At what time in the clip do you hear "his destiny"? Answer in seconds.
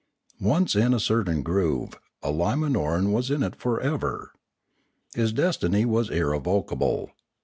5.13-5.85